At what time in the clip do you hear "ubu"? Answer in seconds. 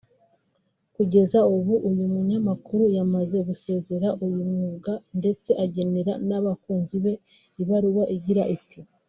1.55-1.73